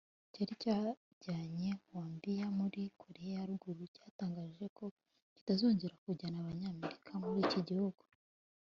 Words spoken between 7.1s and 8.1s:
muri iki gihugu